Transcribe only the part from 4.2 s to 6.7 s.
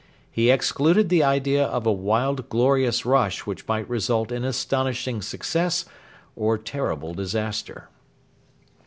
in astonishing success or